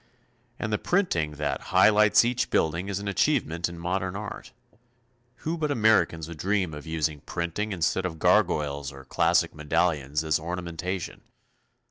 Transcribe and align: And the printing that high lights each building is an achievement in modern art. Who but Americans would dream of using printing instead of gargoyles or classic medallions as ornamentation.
And 0.57 0.73
the 0.73 0.79
printing 0.79 1.33
that 1.33 1.61
high 1.69 1.89
lights 1.89 2.25
each 2.25 2.49
building 2.49 2.89
is 2.89 2.97
an 2.97 3.07
achievement 3.07 3.69
in 3.69 3.77
modern 3.77 4.15
art. 4.15 4.51
Who 5.45 5.59
but 5.59 5.69
Americans 5.69 6.27
would 6.27 6.39
dream 6.39 6.73
of 6.73 6.87
using 6.87 7.19
printing 7.21 7.71
instead 7.71 8.07
of 8.07 8.17
gargoyles 8.17 8.91
or 8.91 9.05
classic 9.05 9.53
medallions 9.53 10.23
as 10.23 10.39
ornamentation. 10.39 11.21